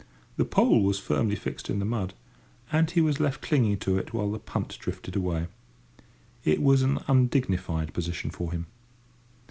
The 0.37 0.45
pole 0.45 0.81
was 0.81 0.97
firmly 0.97 1.35
fixed 1.35 1.69
in 1.69 1.77
the 1.77 1.85
mud, 1.85 2.15
and 2.71 2.89
he 2.89 3.01
was 3.01 3.19
left 3.19 3.43
clinging 3.43 3.77
to 3.81 3.99
it 3.99 4.15
while 4.15 4.31
the 4.31 4.39
punt 4.39 4.75
drifted 4.79 5.15
away. 5.15 5.45
It 6.43 6.59
was 6.59 6.81
an 6.81 7.01
undignified 7.07 7.93
position 7.93 8.31
for 8.31 8.51
him. 8.51 8.65